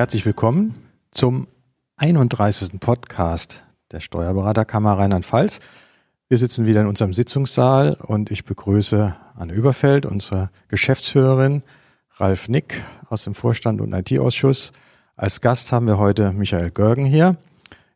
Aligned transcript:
Herzlich 0.00 0.24
willkommen 0.24 0.88
zum 1.10 1.46
31. 1.98 2.80
Podcast 2.80 3.62
der 3.92 4.00
Steuerberaterkammer 4.00 4.94
Rheinland-Pfalz. 4.94 5.60
Wir 6.26 6.38
sitzen 6.38 6.64
wieder 6.64 6.80
in 6.80 6.86
unserem 6.86 7.12
Sitzungssaal 7.12 7.98
und 8.00 8.30
ich 8.30 8.46
begrüße 8.46 9.14
Anne 9.34 9.52
Überfeld, 9.52 10.06
unsere 10.06 10.48
Geschäftsführerin, 10.68 11.62
Ralf 12.14 12.48
Nick 12.48 12.82
aus 13.10 13.24
dem 13.24 13.34
Vorstand 13.34 13.82
und 13.82 13.92
IT-Ausschuss. 13.92 14.72
Als 15.16 15.42
Gast 15.42 15.70
haben 15.70 15.86
wir 15.86 15.98
heute 15.98 16.32
Michael 16.32 16.70
Görgen 16.70 17.04
hier. 17.04 17.36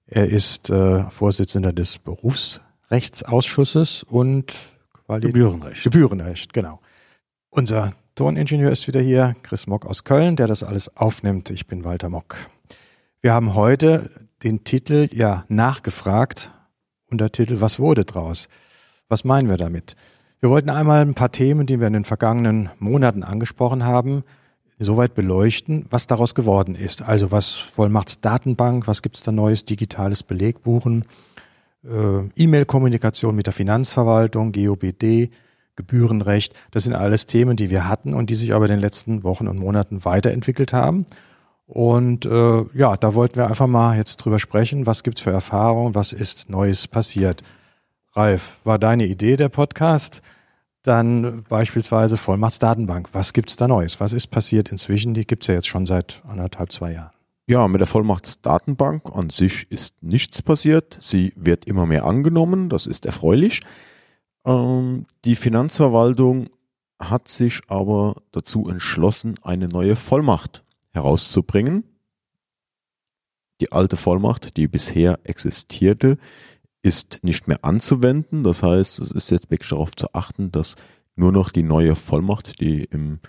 Er 0.06 0.28
ist 0.28 0.68
äh, 0.68 1.08
Vorsitzender 1.08 1.72
des 1.72 1.96
Berufsrechtsausschusses 1.96 4.02
und 4.02 4.52
Quali 5.06 5.28
Gebührenrecht. 5.28 5.84
Gebührenrecht, 5.84 6.52
genau. 6.52 6.82
Unser 7.48 7.94
Toningenieur 8.14 8.70
ist 8.70 8.86
wieder 8.86 9.00
hier, 9.00 9.34
Chris 9.42 9.66
Mock 9.66 9.86
aus 9.86 10.04
Köln, 10.04 10.36
der 10.36 10.46
das 10.46 10.62
alles 10.62 10.96
aufnimmt. 10.96 11.50
Ich 11.50 11.66
bin 11.66 11.82
Walter 11.82 12.10
Mock. 12.10 12.36
Wir 13.20 13.32
haben 13.32 13.54
heute 13.54 14.08
den 14.44 14.62
Titel 14.62 15.08
ja 15.12 15.44
nachgefragt, 15.48 16.52
Untertitel 17.10 17.60
Was 17.60 17.80
wurde 17.80 18.04
draus? 18.04 18.46
Was 19.08 19.24
meinen 19.24 19.48
wir 19.48 19.56
damit? 19.56 19.96
Wir 20.38 20.48
wollten 20.48 20.70
einmal 20.70 21.00
ein 21.00 21.14
paar 21.14 21.32
Themen, 21.32 21.66
die 21.66 21.80
wir 21.80 21.88
in 21.88 21.92
den 21.92 22.04
vergangenen 22.04 22.70
Monaten 22.78 23.24
angesprochen 23.24 23.84
haben, 23.84 24.22
soweit 24.78 25.16
beleuchten, 25.16 25.86
was 25.90 26.06
daraus 26.06 26.36
geworden 26.36 26.76
ist. 26.76 27.02
Also 27.02 27.32
was 27.32 27.54
Vollmachtsdatenbank, 27.54 28.86
was 28.86 29.02
gibt's 29.02 29.24
da 29.24 29.32
Neues, 29.32 29.64
digitales 29.64 30.22
Belegbuchen, 30.22 31.04
äh, 31.82 32.28
E-Mail-Kommunikation 32.36 33.34
mit 33.34 33.46
der 33.46 33.52
Finanzverwaltung, 33.52 34.52
GOBD, 34.52 35.30
Gebührenrecht. 35.76 36.54
Das 36.70 36.84
sind 36.84 36.94
alles 36.94 37.26
Themen, 37.26 37.56
die 37.56 37.70
wir 37.70 37.88
hatten 37.88 38.14
und 38.14 38.30
die 38.30 38.34
sich 38.34 38.54
aber 38.54 38.66
in 38.66 38.72
den 38.72 38.80
letzten 38.80 39.24
Wochen 39.24 39.48
und 39.48 39.58
Monaten 39.58 40.04
weiterentwickelt 40.04 40.72
haben. 40.72 41.06
Und 41.66 42.26
äh, 42.26 42.64
ja, 42.74 42.96
da 42.96 43.14
wollten 43.14 43.36
wir 43.36 43.46
einfach 43.46 43.66
mal 43.66 43.96
jetzt 43.96 44.18
drüber 44.18 44.38
sprechen, 44.38 44.86
was 44.86 45.02
gibt's 45.02 45.22
für 45.22 45.30
Erfahrungen, 45.30 45.94
was 45.94 46.12
ist 46.12 46.50
Neues 46.50 46.88
passiert. 46.88 47.42
Ralf, 48.12 48.60
war 48.64 48.78
deine 48.78 49.06
Idee 49.06 49.36
der 49.36 49.48
Podcast? 49.48 50.22
Dann 50.82 51.44
beispielsweise 51.48 52.18
Vollmachtsdatenbank. 52.18 53.08
Was 53.12 53.32
gibt's 53.32 53.56
da 53.56 53.66
Neues? 53.66 54.00
Was 54.00 54.12
ist 54.12 54.26
passiert 54.26 54.68
inzwischen? 54.68 55.14
Die 55.14 55.26
gibt's 55.26 55.46
ja 55.46 55.54
jetzt 55.54 55.66
schon 55.66 55.86
seit 55.86 56.22
anderthalb, 56.28 56.70
zwei 56.70 56.92
Jahren. 56.92 57.10
Ja, 57.46 57.66
mit 57.68 57.80
der 57.80 57.86
Vollmachtsdatenbank 57.86 59.10
an 59.14 59.30
sich 59.30 59.70
ist 59.70 60.02
nichts 60.02 60.42
passiert. 60.42 60.96
Sie 61.00 61.32
wird 61.36 61.64
immer 61.64 61.86
mehr 61.86 62.04
angenommen. 62.04 62.68
Das 62.68 62.86
ist 62.86 63.06
erfreulich. 63.06 63.62
Ähm, 64.44 65.06
die 65.24 65.36
Finanzverwaltung 65.36 66.50
hat 66.98 67.28
sich 67.28 67.62
aber 67.68 68.22
dazu 68.32 68.68
entschlossen, 68.68 69.34
eine 69.42 69.68
neue 69.68 69.96
Vollmacht 69.96 70.64
herauszubringen. 70.92 71.84
Die 73.60 73.72
alte 73.72 73.96
Vollmacht, 73.96 74.56
die 74.56 74.68
bisher 74.68 75.20
existierte, 75.24 76.18
ist 76.82 77.20
nicht 77.22 77.48
mehr 77.48 77.64
anzuwenden. 77.64 78.44
Das 78.44 78.62
heißt, 78.62 78.98
es 79.00 79.10
ist 79.10 79.30
jetzt 79.30 79.50
wirklich 79.50 79.70
darauf 79.70 79.94
zu 79.96 80.12
achten, 80.12 80.52
dass 80.52 80.76
nur 81.16 81.32
noch 81.32 81.50
die 81.50 81.62
neue 81.62 81.96
Vollmacht, 81.96 82.60
die 82.60 82.84
im 82.84 83.20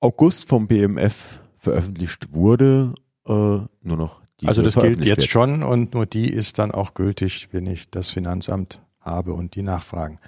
August 0.00 0.48
vom 0.48 0.66
BMF 0.66 1.40
veröffentlicht 1.58 2.32
wurde, 2.32 2.94
äh, 3.24 3.30
nur 3.30 3.68
noch 3.82 4.20
diese 4.40 4.48
Also 4.48 4.62
das 4.62 4.74
gilt 4.74 5.04
jetzt 5.04 5.20
wird. 5.20 5.30
schon 5.30 5.62
und 5.62 5.94
nur 5.94 6.06
die 6.06 6.28
ist 6.28 6.58
dann 6.58 6.72
auch 6.72 6.94
gültig, 6.94 7.48
wenn 7.52 7.66
ich 7.66 7.88
das 7.90 8.10
Finanzamt 8.10 8.82
habe 9.02 9.34
und 9.34 9.54
die 9.54 9.62
nachfragen. 9.62 10.18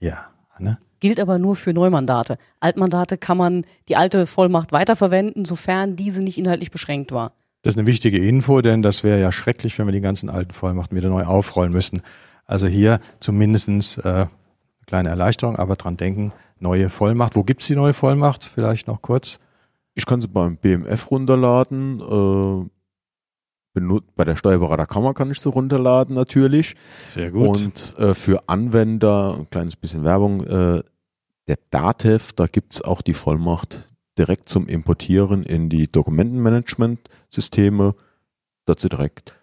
Ja, 0.00 0.26
Anne? 0.54 0.78
gilt 1.04 1.20
aber 1.20 1.38
nur 1.38 1.54
für 1.54 1.74
Neumandate. 1.74 2.38
Altmandate 2.60 3.18
kann 3.18 3.36
man 3.36 3.66
die 3.90 3.96
alte 3.96 4.26
Vollmacht 4.26 4.72
weiterverwenden, 4.72 5.44
sofern 5.44 5.96
diese 5.96 6.22
nicht 6.22 6.38
inhaltlich 6.38 6.70
beschränkt 6.70 7.12
war. 7.12 7.32
Das 7.60 7.74
ist 7.74 7.78
eine 7.78 7.86
wichtige 7.86 8.26
Info, 8.26 8.62
denn 8.62 8.80
das 8.80 9.04
wäre 9.04 9.20
ja 9.20 9.30
schrecklich, 9.30 9.78
wenn 9.78 9.86
wir 9.86 9.92
die 9.92 10.00
ganzen 10.00 10.30
alten 10.30 10.52
Vollmachten 10.52 10.96
wieder 10.96 11.10
neu 11.10 11.24
aufrollen 11.24 11.72
müssten. 11.72 12.00
Also 12.46 12.66
hier 12.66 13.00
zumindestens 13.20 13.98
äh, 13.98 14.24
kleine 14.86 15.10
Erleichterung, 15.10 15.56
aber 15.56 15.76
dran 15.76 15.98
denken, 15.98 16.32
neue 16.58 16.88
Vollmacht. 16.88 17.36
Wo 17.36 17.42
gibt's 17.42 17.66
die 17.66 17.76
neue 17.76 17.92
Vollmacht? 17.92 18.42
Vielleicht 18.42 18.86
noch 18.86 19.02
kurz. 19.02 19.40
Ich 19.92 20.06
kann 20.06 20.22
sie 20.22 20.28
beim 20.28 20.56
BMF 20.56 21.10
runterladen. 21.10 22.00
Äh, 22.00 22.70
bei 24.16 24.24
der 24.24 24.36
Steuerberaterkammer 24.36 25.14
kann 25.14 25.30
ich 25.30 25.40
sie 25.40 25.48
runterladen 25.48 26.14
natürlich. 26.14 26.76
Sehr 27.06 27.30
gut. 27.30 27.58
Und 27.58 27.98
äh, 27.98 28.14
für 28.14 28.48
Anwender, 28.48 29.36
ein 29.38 29.50
kleines 29.50 29.76
bisschen 29.76 30.04
Werbung, 30.04 30.44
äh, 30.44 30.82
der 31.48 31.58
DATEV, 31.70 32.32
da 32.32 32.46
gibt 32.46 32.74
es 32.74 32.82
auch 32.82 33.02
die 33.02 33.14
Vollmacht 33.14 33.88
direkt 34.16 34.48
zum 34.48 34.68
Importieren 34.68 35.42
in 35.42 35.68
die 35.68 35.88
Dokumentenmanagement-Systeme, 35.88 37.94
dass 38.64 38.80
sie 38.80 38.88
direkt 38.88 39.34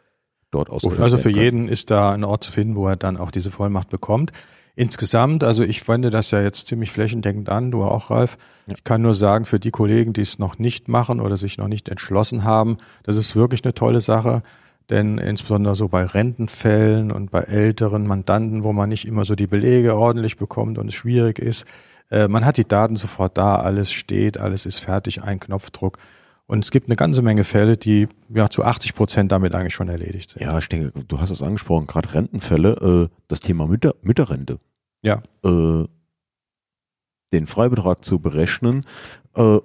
dort 0.50 0.70
aus. 0.70 0.86
Also 1.00 1.18
für 1.18 1.30
jeden 1.30 1.68
ist 1.68 1.92
da 1.92 2.12
ein 2.12 2.24
Ort 2.24 2.44
zu 2.44 2.52
finden, 2.52 2.76
wo 2.76 2.88
er 2.88 2.96
dann 2.96 3.18
auch 3.18 3.32
diese 3.32 3.52
Vollmacht 3.52 3.90
bekommt. 3.90 4.32
Insgesamt, 4.76 5.44
also 5.44 5.64
ich 5.64 5.86
wende 5.88 6.10
das 6.10 6.32
ja 6.32 6.42
jetzt 6.42 6.68
ziemlich 6.68 6.92
flächendeckend 6.92 7.50
an, 7.50 7.72
du 7.72 7.84
auch, 7.84 8.10
Ralf. 8.10 8.38
Ja. 8.68 8.76
Ich 8.78 8.84
kann 8.84 9.02
nur 9.02 9.14
sagen, 9.14 9.46
für 9.46 9.60
die 9.60 9.72
Kollegen, 9.72 10.14
die 10.14 10.22
es 10.22 10.40
noch 10.40 10.60
nicht 10.60 10.88
machen 10.88 11.20
oder 11.20 11.38
sich 11.38 11.58
noch 11.58 11.68
nicht 11.68 11.90
entschlossen 11.90 12.44
haben, 12.44 12.78
das 13.04 13.18
ist 13.18 13.36
wirklich 13.36 13.64
eine 13.64 13.74
tolle 13.74 14.00
Sache. 14.00 14.44
Denn 14.90 15.18
insbesondere 15.18 15.76
so 15.76 15.88
bei 15.88 16.04
Rentenfällen 16.04 17.12
und 17.12 17.32
bei 17.32 17.42
älteren 17.42 18.06
Mandanten, 18.06 18.64
wo 18.64 18.74
man 18.74 18.90
nicht 18.90 19.06
immer 19.06 19.24
so 19.24 19.36
die 19.36 19.48
Belege 19.48 19.96
ordentlich 19.96 20.38
bekommt 20.38 20.78
und 20.78 20.90
es 20.90 20.96
schwierig 20.96 21.40
ist, 21.40 21.66
äh, 22.10 22.28
man 22.28 22.46
hat 22.46 22.58
die 22.58 22.68
Daten 22.68 22.98
sofort 22.98 23.38
da, 23.38 23.56
alles 23.56 23.92
steht, 23.92 24.38
alles 24.38 24.66
ist 24.66 24.80
fertig, 24.80 25.24
ein 25.24 25.40
Knopfdruck. 25.40 25.98
Und 26.52 26.66
es 26.66 26.72
gibt 26.72 26.90
eine 26.90 26.98
ganze 26.98 27.22
Menge 27.22 27.46
Fälle, 27.46 27.78
die 27.78 28.10
ja 28.28 28.50
zu 28.50 28.66
80 28.66 28.94
Prozent 28.94 29.32
damit 29.32 29.56
eigentlich 29.56 29.74
schon 29.74 29.88
erledigt 29.88 30.32
sind. 30.32 30.42
Ja, 30.42 30.58
ich 30.58 30.68
denke, 30.68 30.92
du 31.08 31.22
hast 31.22 31.30
es 31.30 31.42
angesprochen, 31.42 31.88
gerade 31.88 32.14
Rentenfälle, 32.14 33.10
äh, 33.10 33.16
das 33.30 33.40
Thema 33.40 33.68
Mütter, 33.68 33.96
Mütterrente. 34.02 34.60
Ja. 35.02 35.24
Äh, 35.46 35.86
den 37.32 37.48
Freibetrag 37.48 38.04
zu 38.04 38.20
berechnen, 38.20 38.86
äh, 39.34 39.60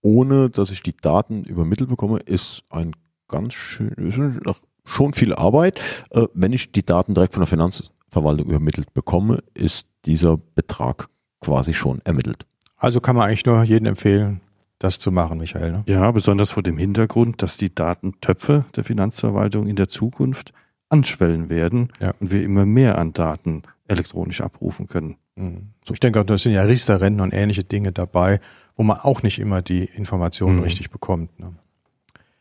ohne 0.00 0.48
dass 0.48 0.70
ich 0.70 0.80
die 0.84 0.96
Daten 0.96 1.42
übermittelt 1.42 1.90
bekomme, 1.90 2.20
ist 2.20 2.62
ein 2.70 2.92
ganz 3.26 3.54
schön, 3.54 4.40
schon 4.84 5.14
viel 5.14 5.34
Arbeit. 5.34 5.80
Äh, 6.10 6.28
wenn 6.34 6.52
ich 6.52 6.70
die 6.70 6.86
Daten 6.86 7.14
direkt 7.14 7.34
von 7.34 7.40
der 7.40 7.48
Finanzverwaltung 7.48 8.46
übermittelt 8.46 8.94
bekomme, 8.94 9.42
ist 9.54 9.88
dieser 10.04 10.36
Betrag 10.36 11.08
quasi 11.40 11.74
schon 11.74 12.00
ermittelt. 12.04 12.46
Also 12.76 13.00
kann 13.00 13.16
man 13.16 13.26
eigentlich 13.26 13.44
nur 13.44 13.60
jedem 13.64 13.86
empfehlen, 13.86 14.40
das 14.78 14.98
zu 14.98 15.10
machen, 15.10 15.38
Michael. 15.38 15.72
Ne? 15.72 15.82
Ja, 15.86 16.10
besonders 16.10 16.50
vor 16.50 16.62
dem 16.62 16.78
Hintergrund, 16.78 17.42
dass 17.42 17.56
die 17.56 17.74
Datentöpfe 17.74 18.64
der 18.76 18.84
Finanzverwaltung 18.84 19.66
in 19.66 19.76
der 19.76 19.88
Zukunft 19.88 20.52
anschwellen 20.88 21.48
werden 21.48 21.92
ja. 22.00 22.14
und 22.20 22.30
wir 22.30 22.42
immer 22.42 22.64
mehr 22.64 22.98
an 22.98 23.12
Daten 23.12 23.62
elektronisch 23.88 24.40
abrufen 24.40 24.86
können. 24.86 25.16
Mhm. 25.36 25.70
So, 25.84 25.94
ich 25.94 26.00
denke, 26.00 26.24
da 26.24 26.38
sind 26.38 26.52
ja 26.52 26.62
Riester-Rennen 26.62 27.20
und 27.20 27.32
ähnliche 27.32 27.64
Dinge 27.64 27.92
dabei, 27.92 28.40
wo 28.76 28.82
man 28.82 28.98
auch 28.98 29.22
nicht 29.22 29.38
immer 29.38 29.62
die 29.62 29.84
Informationen 29.84 30.56
mhm. 30.56 30.62
richtig 30.62 30.90
bekommt. 30.90 31.38
Ne? 31.38 31.54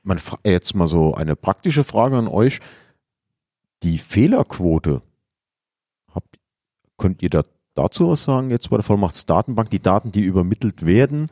Man 0.03 0.19
jetzt 0.43 0.75
mal 0.75 0.87
so 0.87 1.15
eine 1.15 1.35
praktische 1.35 1.83
Frage 1.83 2.17
an 2.17 2.27
euch. 2.27 2.59
Die 3.83 3.97
Fehlerquote, 3.97 5.01
habt, 6.13 6.39
könnt 6.97 7.21
ihr 7.21 7.29
da 7.29 7.43
dazu 7.75 8.09
was 8.09 8.23
sagen 8.23 8.49
jetzt 8.49 8.69
bei 8.69 8.77
der 8.77 8.83
Vollmachtsdatenbank? 8.83 9.69
Die 9.69 9.81
Daten, 9.81 10.11
die 10.11 10.21
übermittelt 10.21 10.85
werden 10.85 11.29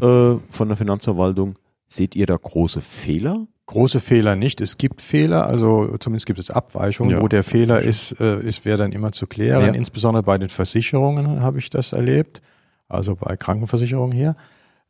äh, 0.00 0.36
von 0.50 0.68
der 0.68 0.76
Finanzverwaltung, 0.76 1.56
seht 1.86 2.16
ihr 2.16 2.26
da 2.26 2.36
große 2.36 2.80
Fehler? 2.80 3.46
Große 3.66 4.00
Fehler 4.00 4.36
nicht. 4.36 4.60
Es 4.60 4.76
gibt 4.76 5.00
Fehler, 5.00 5.46
also 5.46 5.96
zumindest 5.98 6.26
gibt 6.26 6.38
es 6.38 6.50
Abweichungen. 6.50 7.16
Ja. 7.16 7.22
Wo 7.22 7.28
der 7.28 7.44
Fehler 7.44 7.80
ist, 7.80 8.20
äh, 8.20 8.40
ist 8.40 8.64
wäre 8.64 8.78
dann 8.78 8.92
immer 8.92 9.12
zu 9.12 9.26
klären. 9.26 9.62
Ja. 9.62 9.72
Insbesondere 9.72 10.22
bei 10.22 10.36
den 10.36 10.48
Versicherungen 10.48 11.42
habe 11.42 11.58
ich 11.58 11.70
das 11.70 11.92
erlebt, 11.92 12.42
also 12.88 13.14
bei 13.16 13.36
Krankenversicherungen 13.36 14.12
hier. 14.12 14.36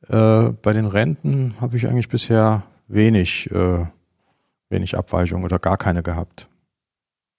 Äh, 0.09 0.53
bei 0.63 0.73
den 0.73 0.87
Renten 0.87 1.55
habe 1.61 1.77
ich 1.77 1.87
eigentlich 1.87 2.09
bisher 2.09 2.65
wenig, 2.89 3.51
äh, 3.51 3.87
wenig 4.69 4.97
Abweichungen 4.97 5.45
oder 5.45 5.59
gar 5.59 5.77
keine 5.77 6.03
gehabt. 6.03 6.49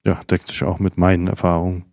Ja, 0.06 0.22
deckt 0.30 0.48
sich 0.48 0.64
auch 0.64 0.80
mit 0.80 0.98
meinen 0.98 1.28
Erfahrungen. 1.28 1.86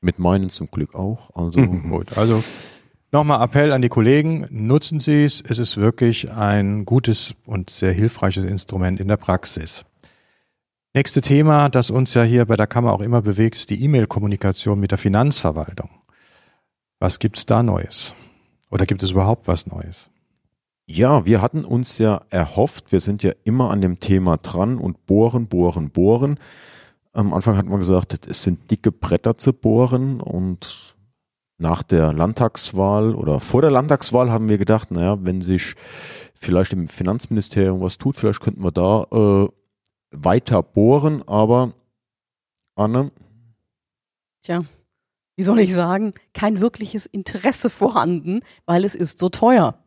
Mit 0.00 0.18
meinen 0.18 0.50
zum 0.50 0.70
Glück 0.70 0.94
auch. 0.94 1.34
Also 1.34 1.60
mhm. 1.60 1.88
gut. 1.90 2.16
Also 2.18 2.42
nochmal 3.12 3.44
Appell 3.44 3.72
an 3.72 3.82
die 3.82 3.88
Kollegen, 3.88 4.46
nutzen 4.50 4.98
Sie 4.98 5.24
es. 5.24 5.42
Es 5.42 5.58
ist 5.58 5.76
wirklich 5.76 6.32
ein 6.32 6.84
gutes 6.84 7.34
und 7.46 7.70
sehr 7.70 7.92
hilfreiches 7.92 8.44
Instrument 8.44 9.00
in 9.00 9.08
der 9.08 9.18
Praxis. 9.18 9.84
Nächste 10.94 11.20
Thema, 11.20 11.68
das 11.68 11.90
uns 11.90 12.14
ja 12.14 12.22
hier 12.22 12.46
bei 12.46 12.56
der 12.56 12.66
Kammer 12.66 12.92
auch 12.92 13.00
immer 13.00 13.22
bewegt, 13.22 13.56
ist 13.56 13.70
die 13.70 13.82
E-Mail-Kommunikation 13.84 14.80
mit 14.80 14.90
der 14.90 14.98
Finanzverwaltung. 14.98 15.90
Was 16.98 17.18
gibt's 17.18 17.46
da 17.46 17.62
Neues? 17.62 18.14
Oder 18.70 18.86
gibt 18.86 19.02
es 19.02 19.10
überhaupt 19.10 19.46
was 19.46 19.66
Neues? 19.66 20.10
Ja, 20.86 21.24
wir 21.24 21.40
hatten 21.40 21.64
uns 21.64 21.98
ja 21.98 22.22
erhofft, 22.30 22.92
wir 22.92 23.00
sind 23.00 23.22
ja 23.22 23.32
immer 23.44 23.70
an 23.70 23.80
dem 23.80 24.00
Thema 24.00 24.36
dran 24.38 24.76
und 24.76 25.06
bohren, 25.06 25.46
bohren, 25.46 25.90
bohren. 25.90 26.38
Am 27.12 27.32
Anfang 27.32 27.56
hat 27.56 27.66
man 27.66 27.78
gesagt, 27.78 28.26
es 28.26 28.42
sind 28.42 28.70
dicke 28.70 28.90
Bretter 28.90 29.38
zu 29.38 29.52
bohren 29.52 30.20
und 30.20 30.91
nach 31.62 31.82
der 31.82 32.12
Landtagswahl 32.12 33.14
oder 33.14 33.40
vor 33.40 33.62
der 33.62 33.70
Landtagswahl 33.70 34.30
haben 34.30 34.50
wir 34.50 34.58
gedacht, 34.58 34.90
naja, 34.90 35.16
wenn 35.22 35.40
sich 35.40 35.74
vielleicht 36.34 36.72
im 36.74 36.88
Finanzministerium 36.88 37.80
was 37.80 37.96
tut. 37.96 38.16
Vielleicht 38.16 38.40
könnten 38.40 38.62
wir 38.62 38.72
da 38.72 39.06
äh, 39.10 39.48
weiter 40.10 40.62
bohren, 40.62 41.26
aber 41.26 41.72
Anne? 42.74 43.12
Tja, 44.42 44.64
wie 45.36 45.42
soll 45.42 45.60
ich 45.60 45.72
sagen, 45.72 46.14
kein 46.34 46.60
wirkliches 46.60 47.06
Interesse 47.06 47.70
vorhanden, 47.70 48.40
weil 48.66 48.84
es 48.84 48.94
ist 48.94 49.18
so 49.18 49.28
teuer. 49.28 49.78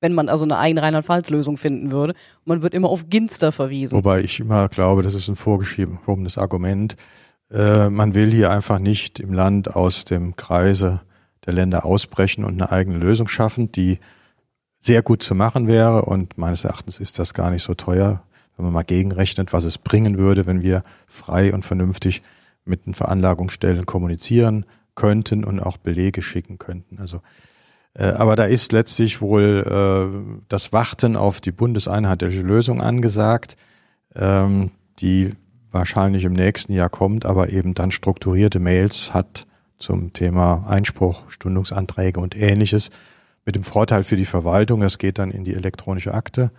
Wenn 0.00 0.14
man 0.14 0.30
also 0.30 0.44
eine 0.44 0.56
eigene 0.56 0.82
Rheinland-Pfalz-Lösung 0.82 1.58
finden 1.58 1.90
würde. 1.90 2.14
Und 2.14 2.46
man 2.46 2.62
wird 2.62 2.72
immer 2.72 2.88
auf 2.88 3.10
Ginster 3.10 3.52
verwiesen. 3.52 3.98
Wobei 3.98 4.22
ich 4.22 4.40
immer 4.40 4.68
glaube, 4.70 5.02
das 5.02 5.12
ist 5.12 5.28
ein 5.28 5.36
vorgeschiebenes 5.36 6.38
Argument. 6.38 6.96
Äh, 7.50 7.90
man 7.90 8.14
will 8.14 8.30
hier 8.30 8.50
einfach 8.50 8.78
nicht 8.78 9.20
im 9.20 9.32
Land 9.32 9.74
aus 9.74 10.04
dem 10.04 10.36
Kreise 10.36 11.00
der 11.46 11.54
Länder 11.54 11.84
ausbrechen 11.84 12.44
und 12.44 12.60
eine 12.60 12.70
eigene 12.70 12.98
Lösung 12.98 13.28
schaffen, 13.28 13.72
die 13.72 13.98
sehr 14.78 15.02
gut 15.02 15.22
zu 15.22 15.34
machen 15.34 15.66
wäre. 15.66 16.02
Und 16.02 16.38
meines 16.38 16.64
Erachtens 16.64 17.00
ist 17.00 17.18
das 17.18 17.34
gar 17.34 17.50
nicht 17.50 17.62
so 17.62 17.74
teuer, 17.74 18.22
wenn 18.56 18.64
man 18.64 18.74
mal 18.74 18.82
gegenrechnet, 18.82 19.52
was 19.52 19.64
es 19.64 19.78
bringen 19.78 20.18
würde, 20.18 20.46
wenn 20.46 20.62
wir 20.62 20.82
frei 21.06 21.52
und 21.52 21.64
vernünftig 21.64 22.22
mit 22.64 22.86
den 22.86 22.94
Veranlagungsstellen 22.94 23.86
kommunizieren 23.86 24.66
könnten 24.94 25.44
und 25.44 25.60
auch 25.60 25.76
Belege 25.76 26.22
schicken 26.22 26.58
könnten. 26.58 26.98
Also 26.98 27.20
äh, 27.94 28.04
aber 28.04 28.36
da 28.36 28.44
ist 28.44 28.72
letztlich 28.72 29.20
wohl 29.20 29.64
äh, 29.66 30.42
das 30.48 30.72
Warten 30.72 31.16
auf 31.16 31.40
die 31.40 31.52
bundeseinheitliche 31.52 32.42
Lösung 32.42 32.80
angesagt, 32.80 33.56
ähm, 34.14 34.70
die 35.00 35.32
wahrscheinlich 35.72 36.24
im 36.24 36.32
nächsten 36.32 36.72
Jahr 36.72 36.88
kommt, 36.88 37.24
aber 37.24 37.50
eben 37.50 37.74
dann 37.74 37.90
strukturierte 37.90 38.58
Mails 38.58 39.14
hat 39.14 39.46
zum 39.78 40.12
Thema 40.12 40.66
Einspruch, 40.68 41.30
Stundungsanträge 41.30 42.20
und 42.20 42.36
ähnliches. 42.36 42.90
Mit 43.46 43.56
dem 43.56 43.62
Vorteil 43.62 44.04
für 44.04 44.16
die 44.16 44.26
Verwaltung, 44.26 44.80
das 44.80 44.98
geht 44.98 45.18
dann 45.18 45.30
in 45.30 45.44
die 45.44 45.54
elektronische 45.54 46.12
Akte. 46.12 46.50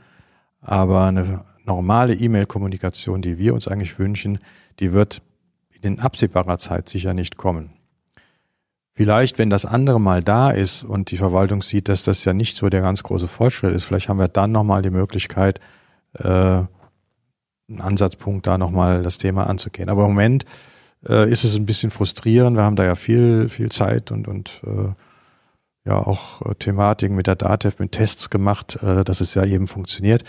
Aber 0.61 1.05
eine 1.05 1.45
normale 1.65 2.13
E-Mail-Kommunikation, 2.13 3.21
die 3.21 3.37
wir 3.37 3.53
uns 3.53 3.67
eigentlich 3.67 3.99
wünschen, 3.99 4.39
die 4.79 4.91
wird 4.93 5.21
in 5.81 5.99
absehbarer 5.99 6.57
Zeit 6.57 6.89
sicher 6.89 7.13
nicht 7.13 7.37
kommen. 7.37 7.71
Vielleicht, 8.93 9.39
wenn 9.39 9.49
das 9.49 9.65
andere 9.65 9.99
mal 9.99 10.21
da 10.21 10.51
ist 10.51 10.83
und 10.83 11.11
die 11.11 11.17
Verwaltung 11.17 11.61
sieht, 11.61 11.89
dass 11.89 12.03
das 12.03 12.25
ja 12.25 12.33
nicht 12.33 12.55
so 12.57 12.69
der 12.69 12.81
ganz 12.81 13.03
große 13.03 13.27
Fortschritt 13.27 13.73
ist, 13.73 13.85
vielleicht 13.85 14.09
haben 14.09 14.19
wir 14.19 14.27
dann 14.27 14.51
nochmal 14.51 14.81
die 14.81 14.89
Möglichkeit, 14.89 15.59
äh, 16.13 16.63
einen 17.71 17.81
Ansatzpunkt 17.81 18.47
da 18.47 18.57
nochmal 18.57 19.01
das 19.01 19.17
Thema 19.17 19.47
anzugehen. 19.47 19.89
Aber 19.89 20.03
im 20.03 20.09
Moment 20.09 20.45
äh, 21.07 21.29
ist 21.29 21.43
es 21.43 21.55
ein 21.55 21.65
bisschen 21.65 21.91
frustrierend. 21.91 22.57
Wir 22.57 22.63
haben 22.63 22.75
da 22.75 22.83
ja 22.83 22.95
viel, 22.95 23.49
viel 23.49 23.71
Zeit 23.71 24.11
und, 24.11 24.27
und 24.27 24.61
äh, 24.65 24.93
ja 25.85 25.97
auch 25.97 26.41
äh, 26.43 26.55
Thematiken 26.55 27.15
mit 27.15 27.27
der 27.27 27.35
DATEV, 27.35 27.79
mit 27.79 27.93
Tests 27.93 28.29
gemacht, 28.29 28.81
äh, 28.83 29.03
dass 29.03 29.21
es 29.21 29.33
ja 29.33 29.45
eben 29.45 29.67
funktioniert. 29.67 30.23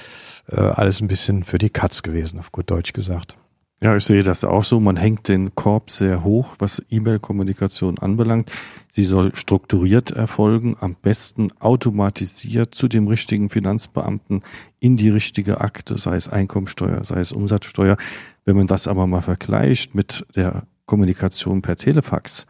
Äh, 0.48 0.60
alles 0.60 1.00
ein 1.00 1.08
bisschen 1.08 1.44
für 1.44 1.58
die 1.58 1.70
Katz 1.70 2.02
gewesen, 2.02 2.38
auf 2.38 2.52
gut 2.52 2.70
Deutsch 2.70 2.92
gesagt. 2.92 3.36
Ja, 3.82 3.96
ich 3.96 4.04
sehe 4.04 4.22
das 4.22 4.44
auch 4.44 4.62
so. 4.62 4.78
Man 4.78 4.96
hängt 4.96 5.26
den 5.26 5.56
Korb 5.56 5.90
sehr 5.90 6.22
hoch, 6.22 6.54
was 6.60 6.84
E-Mail-Kommunikation 6.88 7.98
anbelangt. 7.98 8.48
Sie 8.88 9.02
soll 9.02 9.34
strukturiert 9.34 10.12
erfolgen, 10.12 10.76
am 10.78 10.94
besten 10.94 11.48
automatisiert 11.58 12.76
zu 12.76 12.86
dem 12.86 13.08
richtigen 13.08 13.50
Finanzbeamten 13.50 14.44
in 14.78 14.96
die 14.96 15.08
richtige 15.08 15.60
Akte, 15.60 15.98
sei 15.98 16.14
es 16.14 16.28
Einkommensteuer, 16.28 17.02
sei 17.02 17.18
es 17.18 17.32
Umsatzsteuer. 17.32 17.96
Wenn 18.44 18.56
man 18.56 18.68
das 18.68 18.86
aber 18.86 19.08
mal 19.08 19.20
vergleicht 19.20 19.96
mit 19.96 20.24
der 20.36 20.62
Kommunikation 20.86 21.60
per 21.60 21.74
Telefax, 21.74 22.46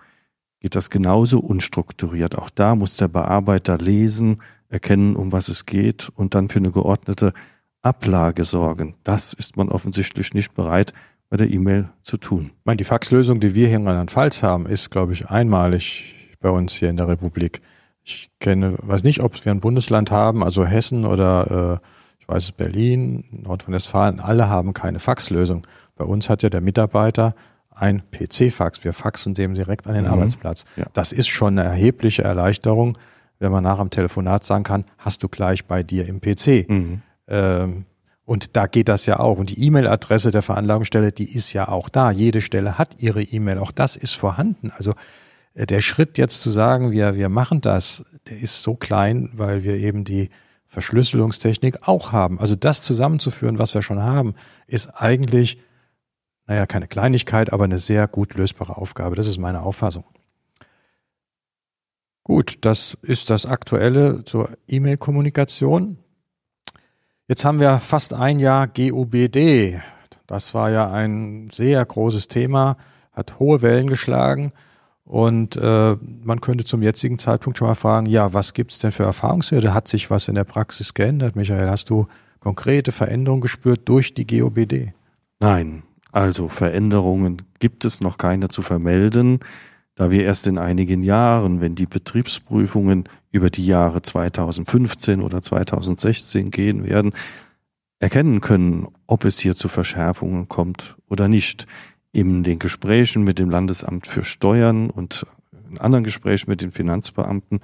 geht 0.61 0.75
das 0.75 0.91
genauso 0.91 1.41
unstrukturiert. 1.41 2.37
Auch 2.37 2.51
da 2.51 2.75
muss 2.77 2.99
der 2.99 3.09
Bearbeiter 3.09 3.79
lesen, 3.79 4.43
erkennen, 4.69 5.17
um 5.17 5.33
was 5.33 5.49
es 5.49 5.65
geht 5.65 6.11
und 6.15 6.35
dann 6.35 6.51
für 6.51 6.59
eine 6.59 6.73
geordnete 6.73 7.33
Ablage 7.81 8.45
sorgen. 8.45 8.97
Das 9.03 9.33
ist 9.33 9.57
man 9.57 9.71
offensichtlich 9.71 10.35
nicht 10.35 10.55
bereit, 10.55 10.93
bei 11.33 11.39
der 11.39 11.51
E-Mail 11.51 11.89
zu 12.03 12.19
tun. 12.19 12.51
Ich 12.59 12.67
meine, 12.67 12.77
die 12.77 12.85
Faxlösung, 12.85 13.41
die 13.41 13.55
wir 13.55 13.67
hier 13.67 13.77
in 13.77 13.89
Rheinland-Pfalz 13.89 14.43
haben, 14.43 14.67
ist, 14.67 14.91
glaube 14.91 15.15
ich, 15.15 15.31
einmalig 15.31 16.15
bei 16.41 16.51
uns 16.51 16.75
hier 16.75 16.91
in 16.91 16.99
der 16.99 17.09
Republik. 17.09 17.63
Ich 18.05 18.31
kenne, 18.39 18.75
weiß 18.77 19.03
nicht, 19.03 19.23
ob 19.23 19.43
wir 19.43 19.51
ein 19.51 19.61
Bundesland 19.61 20.11
haben, 20.11 20.45
also 20.45 20.67
Hessen 20.67 21.07
oder 21.07 21.81
äh, 21.81 22.21
ich 22.21 22.29
weiß 22.29 22.45
es 22.45 22.53
Berlin, 22.53 23.25
Nordrhein-Westfalen, 23.31 24.21
alle 24.21 24.51
haben 24.51 24.75
keine 24.75 24.99
Faxlösung. 24.99 25.67
Bei 25.97 26.05
uns 26.05 26.29
hat 26.29 26.43
ja 26.43 26.51
der 26.51 26.61
Mitarbeiter 26.61 27.35
ein 27.71 28.03
PC-Fax. 28.11 28.85
Wir 28.85 28.93
faxen 28.93 29.33
dem 29.33 29.55
direkt 29.55 29.87
an 29.87 29.95
den 29.95 30.05
mhm. 30.05 30.11
Arbeitsplatz. 30.11 30.67
Ja. 30.77 30.85
Das 30.93 31.13
ist 31.13 31.29
schon 31.29 31.59
eine 31.59 31.67
erhebliche 31.67 32.25
Erleichterung, 32.25 32.99
wenn 33.39 33.51
man 33.51 33.65
nach 33.65 33.79
dem 33.79 33.89
Telefonat 33.89 34.45
sagen 34.45 34.65
kann, 34.65 34.85
hast 34.99 35.23
du 35.23 35.31
gleich 35.31 35.65
bei 35.65 35.83
dir 35.83 36.07
im 36.07 36.21
PC. 36.21 36.69
Mhm. 36.69 37.01
Ähm, 37.27 37.87
und 38.25 38.57
da 38.57 38.67
geht 38.67 38.89
das 38.89 39.07
ja 39.07 39.19
auch. 39.19 39.39
Und 39.39 39.51
die 39.51 39.65
E-Mail-Adresse 39.65 40.31
der 40.31 40.43
Veranlagungsstelle, 40.43 41.13
die 41.13 41.35
ist 41.35 41.53
ja 41.53 41.69
auch 41.69 41.89
da. 41.89 42.11
Jede 42.11 42.41
Stelle 42.41 42.79
hat 42.79 43.03
ihre 43.03 43.23
E-Mail. 43.23 43.59
Auch 43.59 43.73
das 43.73 43.97
ist 43.97 44.15
vorhanden. 44.15 44.73
Also 44.77 44.95
äh, 45.55 45.67
der 45.67 45.81
Schritt 45.81 46.19
jetzt 46.19 46.41
zu 46.41 46.51
sagen, 46.51 46.93
wir, 46.93 47.17
wir 47.17 47.29
machen 47.29 47.61
das, 47.61 48.05
der 48.29 48.39
ist 48.39 48.63
so 48.63 48.75
klein, 48.75 49.31
weil 49.35 49.65
wir 49.65 49.75
eben 49.75 50.05
die 50.05 50.31
Verschlüsselungstechnik 50.69 51.87
auch 51.87 52.13
haben. 52.13 52.39
Also 52.41 52.55
das 52.55 52.81
zusammenzuführen, 52.81 53.59
was 53.59 53.75
wir 53.75 53.83
schon 53.83 54.03
haben, 54.03 54.35
ist 54.67 54.89
eigentlich, 54.89 55.59
naja, 56.47 56.67
keine 56.67 56.89
Kleinigkeit, 56.89 57.53
aber 57.53 57.65
eine 57.65 57.79
sehr 57.79 58.09
gut 58.09 58.35
lösbare 58.35 58.77
Aufgabe. 58.77 59.17
Das 59.17 59.27
ist 59.27 59.39
meine 59.39 59.63
Auffassung. 59.63 60.05
Gut, 62.25 62.59
das 62.61 62.97
ist 63.03 63.31
das 63.31 63.47
Aktuelle 63.47 64.25
zur 64.25 64.51
E-Mail-Kommunikation. 64.69 65.99
Jetzt 67.29 67.45
haben 67.45 67.61
wir 67.61 67.79
fast 67.79 68.15
ein 68.15 68.41
Jahr 68.41 68.67
GUBD. 68.67 69.81
Das 70.27 70.55
war 70.55 70.71
ja 70.71 70.91
ein 70.91 71.51
sehr 71.51 71.85
großes 71.85 72.27
Thema, 72.29 72.77
hat 73.13 73.39
hohe 73.39 73.63
Wellen 73.63 73.87
geschlagen. 73.87 74.53
Und 75.05 75.57
äh, 75.57 75.97
man 76.23 76.41
könnte 76.41 76.65
zum 76.65 76.83
jetzigen 76.83 77.19
Zeitpunkt 77.19 77.59
schon 77.59 77.69
mal 77.69 77.75
fragen, 77.75 78.07
ja, 78.07 78.33
was 78.33 78.55
gibt 78.55 78.73
es 78.73 78.79
denn 78.79 78.93
für 78.93 79.05
Erfahrungswerte? 79.05 79.75
Hat 79.75 79.87
sich 79.87 80.11
was 80.11 80.29
in 80.29 80.35
der 80.35 80.45
Praxis 80.45 80.95
geändert? 80.95 81.37
Michael, 81.37 81.69
hast 81.69 81.91
du 81.91 82.07
konkrete 82.41 82.93
Veränderungen 82.93 83.41
gespürt 83.41 83.89
durch 83.89 84.15
die 84.15 84.27
GOBD? 84.27 84.93
Nein, 85.39 85.85
also 86.11 86.49
Veränderungen 86.49 87.43
gibt 87.61 87.85
es 87.85 88.01
noch 88.01 88.19
keine 88.19 88.49
zu 88.49 88.63
vermelden 88.63 89.41
da 89.95 90.11
wir 90.11 90.25
erst 90.25 90.47
in 90.47 90.59
einigen 90.59 91.03
Jahren, 91.03 91.61
wenn 91.61 91.75
die 91.75 91.87
Betriebsprüfungen 91.87 93.05
über 93.31 93.51
die 93.51 93.67
Jahre 93.67 94.03
2015 94.03 95.21
oder 95.21 95.43
2016 95.43 96.51
gehen 96.51 96.85
werden, 96.85 97.13
erkennen 97.99 98.41
können, 98.41 98.89
ob 99.07 99.25
es 99.25 99.39
hier 99.39 99.55
zu 99.55 99.69
Verschärfungen 99.69 100.49
kommt 100.49 100.97
oder 101.09 101.29
nicht. 101.29 101.67
In 102.11 102.43
den 102.43 102.59
Gesprächen 102.59 103.25
mit 103.25 103.39
dem 103.39 103.49
Landesamt 103.49 104.07
für 104.07 104.25
Steuern 104.25 104.91
und 104.91 105.27
in 105.71 105.79
anderen 105.79 106.05
Gesprächen 106.05 106.51
mit 106.51 106.61
den 106.61 106.73
Finanzbeamten 106.73 107.61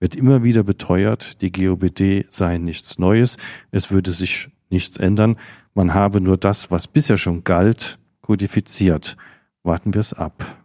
wird 0.00 0.16
immer 0.16 0.42
wieder 0.42 0.64
beteuert, 0.64 1.40
die 1.42 1.52
GOBD 1.52 2.26
sei 2.28 2.58
nichts 2.58 2.98
Neues, 2.98 3.36
es 3.70 3.92
würde 3.92 4.10
sich 4.10 4.48
nichts 4.70 4.96
ändern, 4.96 5.36
man 5.74 5.94
habe 5.94 6.20
nur 6.20 6.36
das, 6.36 6.70
was 6.72 6.88
bisher 6.88 7.16
schon 7.16 7.44
galt, 7.44 7.98
kodifiziert. 8.20 9.16
Warten 9.62 9.94
wir 9.94 10.00
es 10.00 10.12
ab. 10.12 10.61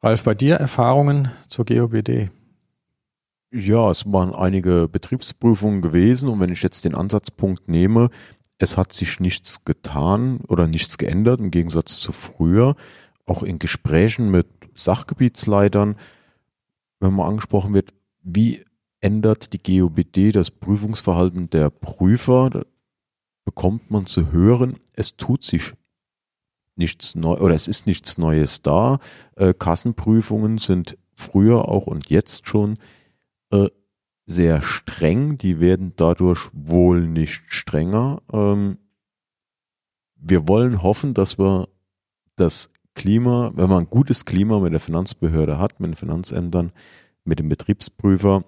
Ralf, 0.00 0.22
bei 0.22 0.34
dir 0.36 0.54
Erfahrungen 0.54 1.32
zur 1.48 1.64
GOBD? 1.64 2.30
Ja, 3.50 3.90
es 3.90 4.10
waren 4.12 4.32
einige 4.32 4.86
Betriebsprüfungen 4.86 5.82
gewesen 5.82 6.28
und 6.28 6.38
wenn 6.38 6.52
ich 6.52 6.62
jetzt 6.62 6.84
den 6.84 6.94
Ansatzpunkt 6.94 7.68
nehme, 7.68 8.10
es 8.58 8.76
hat 8.76 8.92
sich 8.92 9.18
nichts 9.18 9.64
getan 9.64 10.38
oder 10.46 10.68
nichts 10.68 10.98
geändert 10.98 11.40
im 11.40 11.50
Gegensatz 11.50 11.98
zu 11.98 12.12
früher. 12.12 12.76
Auch 13.26 13.42
in 13.42 13.58
Gesprächen 13.58 14.30
mit 14.30 14.46
Sachgebietsleitern, 14.74 15.96
wenn 17.00 17.14
man 17.14 17.30
angesprochen 17.30 17.74
wird, 17.74 17.92
wie 18.22 18.64
ändert 19.00 19.52
die 19.52 19.80
GOBD 19.80 20.30
das 20.30 20.52
Prüfungsverhalten 20.52 21.50
der 21.50 21.70
Prüfer, 21.70 22.66
bekommt 23.44 23.90
man 23.90 24.06
zu 24.06 24.30
hören, 24.30 24.76
es 24.92 25.16
tut 25.16 25.42
sich 25.42 25.72
nichts 26.78 27.14
neu 27.14 27.36
oder 27.38 27.54
es 27.54 27.68
ist 27.68 27.86
nichts 27.86 28.18
Neues 28.18 28.62
da. 28.62 28.98
Äh, 29.36 29.54
Kassenprüfungen 29.54 30.58
sind 30.58 30.96
früher 31.14 31.68
auch 31.68 31.86
und 31.86 32.10
jetzt 32.10 32.46
schon 32.46 32.78
äh, 33.50 33.68
sehr 34.26 34.62
streng. 34.62 35.36
Die 35.36 35.60
werden 35.60 35.92
dadurch 35.96 36.48
wohl 36.52 37.06
nicht 37.06 37.42
strenger. 37.46 38.22
Ähm, 38.32 38.78
wir 40.16 40.48
wollen 40.48 40.82
hoffen, 40.82 41.14
dass 41.14 41.38
wir 41.38 41.68
das 42.36 42.70
Klima, 42.94 43.52
wenn 43.54 43.68
man 43.68 43.84
ein 43.84 43.90
gutes 43.90 44.24
Klima 44.24 44.58
mit 44.58 44.72
der 44.72 44.80
Finanzbehörde 44.80 45.58
hat, 45.58 45.80
mit 45.80 45.90
den 45.90 45.96
Finanzämtern, 45.96 46.72
mit 47.24 47.38
dem 47.38 47.48
Betriebsprüfer, 47.48 48.44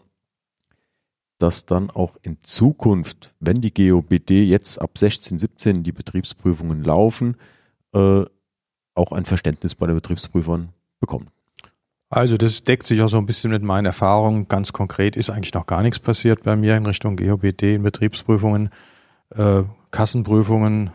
dass 1.38 1.64
dann 1.64 1.90
auch 1.90 2.16
in 2.22 2.38
Zukunft, 2.42 3.34
wenn 3.40 3.60
die 3.60 3.72
GOBD 3.72 4.44
jetzt 4.44 4.80
ab 4.80 4.98
16, 4.98 5.38
17 5.38 5.82
die 5.82 5.92
Betriebsprüfungen 5.92 6.84
laufen, 6.84 7.36
äh, 7.94 8.24
auch 8.94 9.12
ein 9.12 9.24
Verständnis 9.24 9.74
bei 9.74 9.86
den 9.86 9.94
Betriebsprüfern 9.94 10.70
bekommen. 11.00 11.28
Also 12.10 12.36
das 12.36 12.64
deckt 12.64 12.86
sich 12.86 13.00
auch 13.02 13.08
so 13.08 13.18
ein 13.18 13.26
bisschen 13.26 13.52
mit 13.52 13.62
meinen 13.62 13.86
Erfahrungen. 13.86 14.48
Ganz 14.48 14.72
konkret 14.72 15.16
ist 15.16 15.30
eigentlich 15.30 15.54
noch 15.54 15.66
gar 15.66 15.82
nichts 15.82 16.00
passiert 16.00 16.42
bei 16.42 16.56
mir 16.56 16.76
in 16.76 16.84
Richtung 16.84 17.16
GOBD, 17.16 17.76
in 17.76 17.84
Betriebsprüfungen, 17.84 18.70
äh, 19.30 19.62
Kassenprüfungen, 19.92 20.90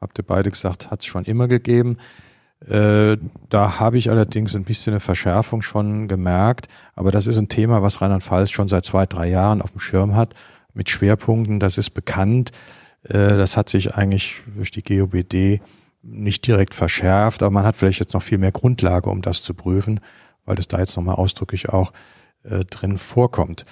habt 0.00 0.18
ihr 0.18 0.24
beide 0.24 0.50
gesagt, 0.50 0.90
hat 0.90 1.00
es 1.00 1.06
schon 1.06 1.24
immer 1.24 1.48
gegeben. 1.48 1.96
Äh, 2.66 3.16
da 3.48 3.78
habe 3.78 3.96
ich 3.96 4.10
allerdings 4.10 4.54
ein 4.54 4.64
bisschen 4.64 4.92
eine 4.92 5.00
Verschärfung 5.00 5.62
schon 5.62 6.06
gemerkt, 6.06 6.68
aber 6.94 7.12
das 7.12 7.26
ist 7.26 7.38
ein 7.38 7.48
Thema, 7.48 7.82
was 7.82 8.02
Rheinland-Pfalz 8.02 8.50
schon 8.50 8.68
seit 8.68 8.84
zwei, 8.84 9.06
drei 9.06 9.28
Jahren 9.28 9.62
auf 9.62 9.70
dem 9.70 9.80
Schirm 9.80 10.16
hat, 10.16 10.34
mit 10.74 10.90
Schwerpunkten, 10.90 11.60
das 11.60 11.78
ist 11.78 11.90
bekannt. 11.90 12.50
Äh, 13.04 13.36
das 13.38 13.56
hat 13.56 13.68
sich 13.68 13.94
eigentlich 13.94 14.42
durch 14.54 14.70
die 14.70 14.82
GOBD 14.82 15.60
nicht 16.02 16.46
direkt 16.46 16.74
verschärft, 16.74 17.42
aber 17.42 17.50
man 17.50 17.64
hat 17.64 17.76
vielleicht 17.76 18.00
jetzt 18.00 18.14
noch 18.14 18.22
viel 18.22 18.38
mehr 18.38 18.52
Grundlage, 18.52 19.10
um 19.10 19.22
das 19.22 19.42
zu 19.42 19.54
prüfen 19.54 20.00
weil 20.48 20.56
das 20.56 20.66
da 20.66 20.78
jetzt 20.78 20.96
nochmal 20.96 21.16
ausdrücklich 21.16 21.68
auch 21.68 21.92
äh, 22.42 22.64
drin 22.64 22.96
vorkommt. 22.96 23.66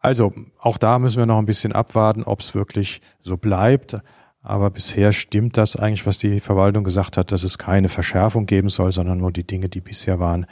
Also 0.00 0.32
auch 0.58 0.78
da 0.78 0.98
müssen 0.98 1.18
wir 1.18 1.26
noch 1.26 1.38
ein 1.38 1.46
bisschen 1.46 1.72
abwarten, 1.72 2.24
ob 2.24 2.40
es 2.40 2.54
wirklich 2.54 3.02
so 3.22 3.36
bleibt. 3.36 3.98
Aber 4.40 4.70
bisher 4.70 5.12
stimmt 5.12 5.56
das 5.56 5.76
eigentlich, 5.76 6.06
was 6.06 6.18
die 6.18 6.40
Verwaltung 6.40 6.82
gesagt 6.82 7.16
hat, 7.16 7.30
dass 7.30 7.44
es 7.44 7.58
keine 7.58 7.88
Verschärfung 7.88 8.46
geben 8.46 8.70
soll, 8.70 8.90
sondern 8.90 9.18
nur 9.18 9.30
die 9.30 9.46
Dinge, 9.46 9.68
die 9.68 9.82
bisher 9.82 10.18
waren, 10.18 10.46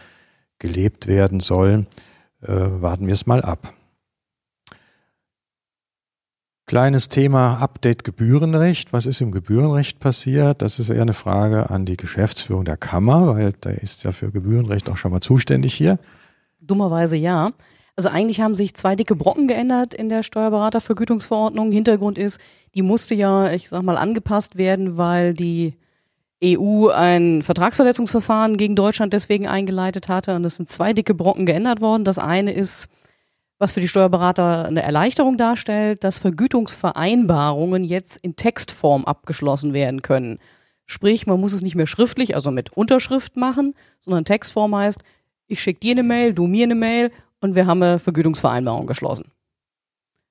gelebt 0.58 1.06
werden 1.06 1.40
sollen. 1.40 1.86
Äh, 2.42 2.52
warten 2.52 3.06
wir 3.06 3.14
es 3.14 3.26
mal 3.26 3.42
ab. 3.42 3.72
Kleines 6.70 7.08
Thema 7.08 7.56
Update 7.56 8.04
Gebührenrecht. 8.04 8.92
Was 8.92 9.04
ist 9.04 9.20
im 9.20 9.32
Gebührenrecht 9.32 9.98
passiert? 9.98 10.62
Das 10.62 10.78
ist 10.78 10.88
eher 10.88 11.02
eine 11.02 11.14
Frage 11.14 11.68
an 11.68 11.84
die 11.84 11.96
Geschäftsführung 11.96 12.64
der 12.64 12.76
Kammer, 12.76 13.34
weil 13.34 13.54
da 13.60 13.70
ist 13.70 14.04
ja 14.04 14.12
für 14.12 14.30
Gebührenrecht 14.30 14.88
auch 14.88 14.96
schon 14.96 15.10
mal 15.10 15.20
zuständig 15.20 15.74
hier. 15.74 15.98
Dummerweise 16.60 17.16
ja. 17.16 17.50
Also 17.96 18.08
eigentlich 18.08 18.40
haben 18.40 18.54
sich 18.54 18.76
zwei 18.76 18.94
dicke 18.94 19.16
Brocken 19.16 19.48
geändert 19.48 19.94
in 19.94 20.08
der 20.08 20.22
Steuerberatervergütungsverordnung. 20.22 21.72
Hintergrund 21.72 22.18
ist, 22.18 22.40
die 22.76 22.82
musste 22.82 23.16
ja, 23.16 23.50
ich 23.50 23.68
sag 23.68 23.82
mal, 23.82 23.96
angepasst 23.96 24.56
werden, 24.56 24.96
weil 24.96 25.34
die 25.34 25.74
EU 26.44 26.86
ein 26.90 27.42
Vertragsverletzungsverfahren 27.42 28.56
gegen 28.56 28.76
Deutschland 28.76 29.12
deswegen 29.12 29.48
eingeleitet 29.48 30.08
hatte. 30.08 30.36
Und 30.36 30.44
es 30.44 30.54
sind 30.54 30.68
zwei 30.68 30.92
dicke 30.92 31.14
Brocken 31.14 31.46
geändert 31.46 31.80
worden. 31.80 32.04
Das 32.04 32.20
eine 32.20 32.52
ist 32.52 32.86
was 33.60 33.72
für 33.72 33.80
die 33.80 33.88
Steuerberater 33.88 34.64
eine 34.64 34.82
Erleichterung 34.82 35.36
darstellt, 35.36 36.02
dass 36.02 36.18
Vergütungsvereinbarungen 36.18 37.84
jetzt 37.84 38.16
in 38.22 38.34
Textform 38.34 39.04
abgeschlossen 39.04 39.74
werden 39.74 40.02
können. 40.02 40.38
Sprich, 40.86 41.26
man 41.26 41.38
muss 41.38 41.52
es 41.52 41.62
nicht 41.62 41.76
mehr 41.76 41.86
schriftlich, 41.86 42.34
also 42.34 42.50
mit 42.50 42.72
Unterschrift 42.72 43.36
machen, 43.36 43.74
sondern 44.00 44.24
Textform 44.24 44.74
heißt, 44.74 45.02
ich 45.46 45.62
schicke 45.62 45.80
dir 45.80 45.92
eine 45.92 46.02
Mail, 46.02 46.32
du 46.32 46.46
mir 46.46 46.64
eine 46.64 46.74
Mail 46.74 47.12
und 47.40 47.54
wir 47.54 47.66
haben 47.66 47.82
eine 47.82 47.98
Vergütungsvereinbarung 47.98 48.86
geschlossen. 48.86 49.30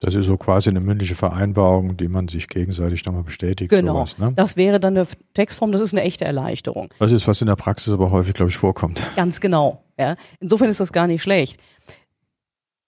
Das 0.01 0.15
ist 0.15 0.25
so 0.25 0.37
quasi 0.37 0.69
eine 0.69 0.79
mündliche 0.79 1.13
Vereinbarung, 1.13 1.97
die 1.97 2.07
man 2.07 2.29
sich 2.29 2.47
gegenseitig 2.47 3.05
nochmal 3.05 3.23
bestätigt. 3.23 3.69
Genau. 3.69 3.93
Sowas, 3.93 4.17
ne? 4.17 4.31
Das 4.35 4.55
wäre 4.57 4.79
dann 4.79 4.97
eine 4.97 5.05
Textform, 5.33 5.71
das 5.71 5.81
ist 5.81 5.93
eine 5.93 6.01
echte 6.01 6.25
Erleichterung. 6.25 6.93
Das 6.99 7.11
ist, 7.11 7.27
was 7.27 7.41
in 7.41 7.47
der 7.47 7.57
Praxis 7.57 7.93
aber 7.93 8.09
häufig, 8.09 8.33
glaube 8.33 8.49
ich, 8.49 8.57
vorkommt. 8.57 9.05
Ganz 9.17 9.39
genau. 9.41 9.83
Ja. 9.97 10.15
Insofern 10.39 10.69
ist 10.69 10.79
das 10.79 10.93
gar 10.93 11.05
nicht 11.05 11.21
schlecht. 11.21 11.59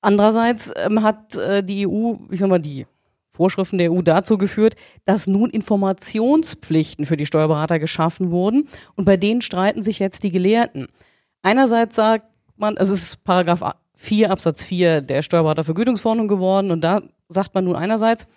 Andererseits 0.02 0.74
ähm, 0.76 1.04
hat 1.04 1.36
äh, 1.36 1.64
die 1.64 1.88
EU, 1.88 2.16
ich 2.32 2.40
sag 2.40 2.50
mal, 2.50 2.60
die 2.60 2.86
Vorschriften 3.32 3.78
der 3.78 3.92
EU 3.92 4.02
dazu 4.02 4.38
geführt, 4.38 4.76
dass 5.06 5.28
nun 5.28 5.50
Informationspflichten 5.50 7.06
für 7.06 7.18
die 7.18 7.26
Steuerberater 7.26 7.80
geschaffen 7.80 8.30
wurden 8.32 8.68
und 8.96 9.06
bei 9.06 9.18
denen 9.18 9.42
streiten 9.42 9.84
sich 9.84 10.00
jetzt 10.00 10.24
die 10.24 10.32
Gelehrten. 10.32 10.90
Einerseits 11.42 11.96
sagt 11.96 12.26
man, 12.58 12.78
es 12.78 12.90
ist 12.90 13.24
Paragraph 13.24 13.76
4 13.96 14.32
Absatz 14.32 14.64
4 14.64 15.02
der 15.02 15.22
Steuerberatervergütungsverordnung 15.22 16.28
geworden 16.28 16.72
und 16.72 16.82
da 16.82 17.02
sagt 17.30 17.56
man 17.56 17.64
nun 17.64 17.76
einerseits, 17.76 18.28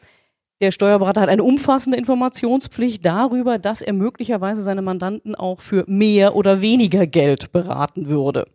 der 0.61 0.71
Steuerberater 0.71 1.23
hat 1.23 1.29
eine 1.29 1.43
umfassende 1.43 1.99
Informationspflicht 1.99 3.05
darüber, 3.05 3.59
dass 3.59 3.83
er 3.83 3.93
möglicherweise 3.93 4.63
seine 4.63 4.83
Mandanten 4.83 5.35
auch 5.35 5.61
für 5.61 5.85
mehr 5.89 6.37
oder 6.37 6.61
weniger 6.61 7.07
Geld 7.07 7.51
beraten 7.51 8.09
würde. 8.09 8.47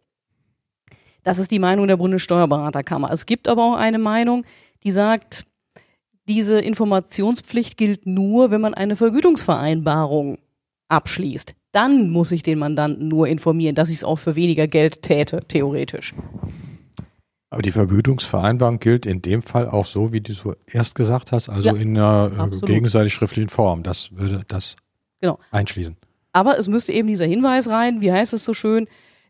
Das 1.29 1.37
ist 1.37 1.51
die 1.51 1.59
Meinung 1.59 1.85
der 1.85 1.97
Bundessteuerberaterkammer. 1.97 3.11
Es 3.11 3.27
gibt 3.27 3.47
aber 3.47 3.63
auch 3.63 3.75
eine 3.75 3.99
Meinung, 3.99 4.45
die 4.83 4.89
sagt, 4.89 5.45
diese 6.27 6.59
Informationspflicht 6.59 7.77
gilt 7.77 8.07
nur, 8.07 8.49
wenn 8.49 8.61
man 8.61 8.73
eine 8.73 8.95
Vergütungsvereinbarung 8.95 10.39
abschließt. 10.87 11.53
Dann 11.71 12.09
muss 12.09 12.31
ich 12.31 12.41
den 12.41 12.57
Mandanten 12.57 13.07
nur 13.07 13.27
informieren, 13.27 13.75
dass 13.75 13.91
ich 13.91 13.97
es 13.97 14.03
auch 14.03 14.15
für 14.15 14.35
weniger 14.35 14.65
Geld 14.65 15.03
täte, 15.03 15.43
theoretisch. 15.47 16.15
Aber 17.51 17.61
die 17.61 17.73
Vergütungsvereinbarung 17.73 18.79
gilt 18.79 19.05
in 19.05 19.21
dem 19.21 19.43
Fall 19.43 19.69
auch 19.69 19.85
so, 19.85 20.11
wie 20.11 20.21
du 20.21 20.33
so 20.33 20.55
erst 20.65 20.95
gesagt 20.95 21.31
hast, 21.31 21.47
also 21.47 21.69
ja, 21.69 21.75
in 21.75 21.95
einer 21.95 22.49
äh, 22.51 22.65
gegenseitig 22.65 23.13
schriftlichen 23.13 23.49
Form. 23.49 23.83
Das 23.83 24.15
würde 24.15 24.41
das 24.47 24.77
genau. 25.21 25.37
einschließen. 25.51 25.95
Aber 26.33 26.57
es 26.57 26.67
müsste 26.67 26.91
eben 26.91 27.07
dieser 27.07 27.25
Hinweis 27.25 27.69
rein, 27.69 28.01
wie 28.01 28.11
heißt 28.11 28.33
es 28.33 28.43
so 28.43 28.55
schön, 28.55 28.87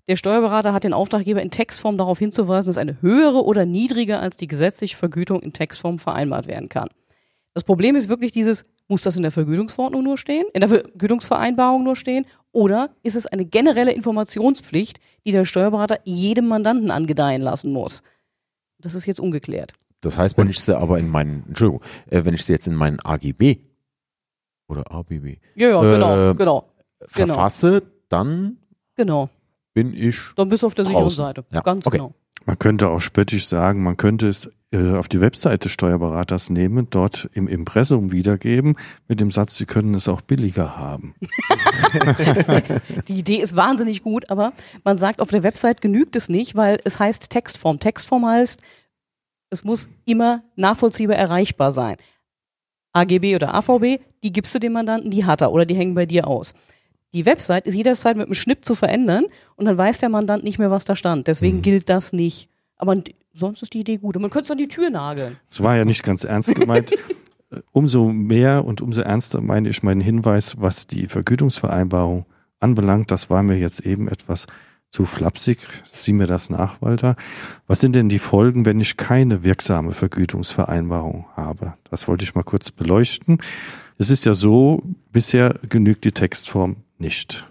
der 0.09 0.15
Steuerberater 0.15 0.73
hat 0.73 0.83
den 0.83 0.93
Auftraggeber 0.93 1.39
in 1.39 1.51
Textform 1.51 1.95
darauf 1.95 2.17
hinzuweisen, 2.17 2.71
dass 2.71 2.79
eine 2.79 2.99
höhere 2.99 3.45
oder 3.45 3.67
niedriger 3.67 4.19
als 4.19 4.37
die 4.37 4.47
gesetzliche 4.47 4.97
Vergütung 4.97 5.39
in 5.39 5.53
Textform 5.53 5.99
vereinbart 5.99 6.47
werden 6.47 6.67
kann. 6.67 6.89
Das 7.53 7.63
Problem 7.63 7.95
ist 7.95 8.09
wirklich 8.09 8.31
dieses, 8.31 8.65
muss 8.87 9.03
das 9.03 9.17
in 9.17 9.21
der 9.21 9.31
Vergütungsverordnung 9.31 10.03
nur 10.03 10.17
stehen, 10.17 10.47
in 10.53 10.61
der 10.61 10.69
Vergütungsvereinbarung 10.69 11.83
nur 11.83 11.95
stehen, 11.95 12.25
oder 12.51 12.89
ist 13.03 13.15
es 13.15 13.27
eine 13.27 13.45
generelle 13.45 13.91
Informationspflicht, 13.91 14.99
die 15.27 15.31
der 15.31 15.45
Steuerberater 15.45 15.99
jedem 16.05 16.47
Mandanten 16.47 16.89
angedeihen 16.89 17.43
lassen 17.43 17.71
muss? 17.71 18.01
Das 18.79 18.95
ist 18.95 19.05
jetzt 19.05 19.19
ungeklärt. 19.19 19.73
Das 20.01 20.17
heißt, 20.17 20.39
wenn 20.39 20.49
ich 20.49 20.59
sie 20.59 20.75
aber 20.75 20.97
in 20.97 21.07
meinen, 21.07 21.43
Entschuldigung, 21.49 21.83
äh, 22.09 22.25
wenn 22.25 22.33
ich 22.33 22.45
sie 22.45 22.53
jetzt 22.53 22.65
in 22.65 22.73
meinen 22.73 22.99
AGB 22.99 23.57
oder 24.67 24.91
ABB 24.91 25.37
ja, 25.53 25.69
ja, 25.69 25.81
genau, 25.81 26.31
äh, 26.31 26.33
genau, 26.33 26.69
verfasse, 27.07 27.81
genau. 27.81 27.91
dann 28.09 28.57
genau 28.95 29.29
bin 29.73 29.93
ich. 29.93 30.19
Dann 30.35 30.49
bist 30.49 30.63
du 30.63 30.67
auf 30.67 30.75
der 30.75 30.85
sicheren 30.85 31.09
Seite. 31.09 31.45
Ja. 31.51 31.61
Ganz 31.61 31.85
okay. 31.85 31.97
genau. 31.97 32.13
Man 32.45 32.57
könnte 32.57 32.89
auch 32.89 33.01
spöttisch 33.01 33.47
sagen, 33.47 33.83
man 33.83 33.97
könnte 33.97 34.27
es 34.27 34.49
äh, 34.71 34.95
auf 34.95 35.07
die 35.07 35.21
Webseite 35.21 35.59
des 35.59 35.71
Steuerberaters 35.71 36.49
nehmen, 36.49 36.87
dort 36.89 37.29
im 37.33 37.47
Impressum 37.47 38.11
wiedergeben, 38.11 38.75
mit 39.07 39.19
dem 39.19 39.29
Satz, 39.29 39.55
Sie 39.55 39.65
können 39.65 39.93
es 39.93 40.07
auch 40.07 40.21
billiger 40.21 40.77
haben. 40.77 41.15
die 43.07 43.19
Idee 43.19 43.37
ist 43.37 43.55
wahnsinnig 43.55 44.03
gut, 44.03 44.29
aber 44.29 44.53
man 44.83 44.95
sagt, 44.97 45.21
auf 45.21 45.29
der 45.29 45.43
Website 45.43 45.81
genügt 45.81 46.15
es 46.15 46.29
nicht, 46.29 46.55
weil 46.55 46.79
es 46.85 46.99
heißt 46.99 47.29
Textform. 47.29 47.79
Textform 47.79 48.25
heißt, 48.25 48.61
es 49.49 49.63
muss 49.63 49.89
immer 50.05 50.43
nachvollziehbar 50.55 51.17
erreichbar 51.17 51.71
sein. 51.71 51.97
AGB 52.93 53.35
oder 53.35 53.53
AVB, 53.53 54.01
die 54.23 54.31
gibst 54.31 54.53
du 54.55 54.59
dem 54.59 54.73
Mandanten, 54.73 55.11
die 55.11 55.25
hat 55.25 55.41
er 55.41 55.51
oder 55.51 55.65
die 55.65 55.75
hängen 55.75 55.95
bei 55.95 56.05
dir 56.05 56.27
aus. 56.27 56.53
Die 57.13 57.25
Website 57.25 57.65
ist 57.65 57.73
jederzeit 57.73 58.17
mit 58.17 58.27
einem 58.27 58.35
Schnipp 58.35 58.63
zu 58.63 58.75
verändern 58.75 59.25
und 59.55 59.65
dann 59.65 59.77
weiß 59.77 59.97
der 59.97 60.09
Mandant 60.09 60.43
nicht 60.43 60.59
mehr, 60.59 60.69
was 60.69 60.85
da 60.85 60.95
stand. 60.95 61.27
Deswegen 61.27 61.57
mhm. 61.57 61.61
gilt 61.63 61.89
das 61.89 62.13
nicht. 62.13 62.49
Aber 62.77 62.95
sonst 63.33 63.63
ist 63.63 63.73
die 63.73 63.79
Idee 63.79 63.97
gut. 63.97 64.15
Und 64.15 64.21
man 64.21 64.31
könnte 64.31 64.45
es 64.45 64.51
an 64.51 64.57
die 64.57 64.67
Tür 64.67 64.89
nageln. 64.89 65.37
Es 65.49 65.61
war 65.61 65.75
ja 65.75 65.85
nicht 65.85 66.03
ganz 66.03 66.23
ernst 66.23 66.53
gemeint. 66.53 66.91
umso 67.71 68.09
mehr 68.09 68.65
und 68.65 68.81
umso 68.81 69.01
ernster 69.01 69.41
meine 69.41 69.69
ich 69.69 69.83
meinen 69.83 70.01
Hinweis, 70.01 70.59
was 70.59 70.87
die 70.87 71.07
Vergütungsvereinbarung 71.07 72.25
anbelangt. 72.59 73.11
Das 73.11 73.29
war 73.29 73.43
mir 73.43 73.57
jetzt 73.57 73.85
eben 73.85 74.07
etwas 74.07 74.47
zu 74.91 75.05
flapsig. 75.05 75.59
Sieh 75.93 76.13
mir 76.13 76.27
das 76.27 76.49
nach, 76.49 76.81
Walter. 76.81 77.15
Was 77.67 77.79
sind 77.79 77.95
denn 77.95 78.09
die 78.09 78.19
Folgen, 78.19 78.65
wenn 78.65 78.79
ich 78.79 78.97
keine 78.97 79.43
wirksame 79.43 79.91
Vergütungsvereinbarung 79.91 81.25
habe? 81.35 81.73
Das 81.89 82.07
wollte 82.07 82.23
ich 82.23 82.35
mal 82.35 82.43
kurz 82.43 82.71
beleuchten. 82.71 83.39
Es 83.97 84.09
ist 84.09 84.25
ja 84.25 84.33
so, 84.33 84.81
bisher 85.11 85.55
genügt 85.67 86.05
die 86.05 86.11
Textform 86.11 86.77
nicht. 86.99 87.49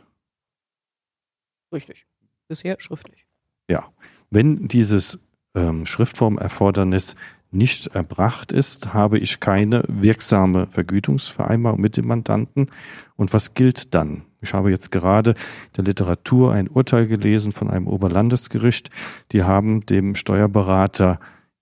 Richtig. 1.73 2.07
Bisher 2.49 2.77
schriftlich. 2.81 3.27
Ja. 3.69 3.93
Wenn 4.31 4.69
dieses 4.69 5.19
ähm, 5.55 5.87
Schriftformerfordernis 5.87 7.17
nicht 7.51 7.89
erbracht 7.89 8.53
ist, 8.53 8.93
habe 8.93 9.19
ich 9.19 9.41
keine 9.41 9.83
wirksame 9.89 10.67
Vergütungsvereinbarung 10.67 11.81
mit 11.81 11.97
dem 11.97 12.07
Mandanten. 12.07 12.71
Und 13.17 13.33
was 13.33 13.55
gilt 13.55 13.95
dann? 13.95 14.23
Ich 14.41 14.53
habe 14.53 14.71
jetzt 14.71 14.93
gerade 14.93 15.35
der 15.77 15.85
Literatur 15.85 16.53
ein 16.53 16.69
Urteil 16.69 17.07
gelesen 17.07 17.53
von 17.53 17.71
einem 17.71 17.87
Oberlandesgericht. 17.87 18.91
Die 19.33 19.45
haben 19.45 19.87
dem 19.87 20.15
Steuerberater 20.15 21.19